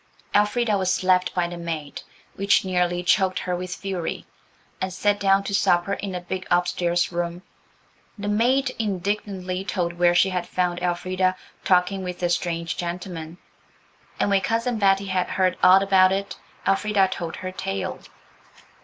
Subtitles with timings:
[0.33, 2.01] Elfrida was slapped by the maid,
[2.33, 4.25] which nearly choked her with fury,
[4.81, 7.43] and set down to supper in the big upstairs room.
[8.17, 13.37] The maid indignantly told where she had found Elfrida "talking with a strange gentleman,"
[14.19, 17.99] and when Cousin Betty had heard all about it Elfrida told her tale.